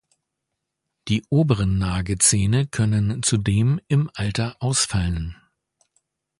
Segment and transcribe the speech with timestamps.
[1.09, 5.37] Die oberen Nagezähne können zudem im Alter ausfallen.